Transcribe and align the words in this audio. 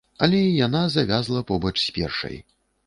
Але 0.27 0.39
і 0.45 0.55
яна 0.67 0.81
завязла 0.95 1.45
побач 1.53 1.77
з 1.87 1.95
першай. 2.01 2.45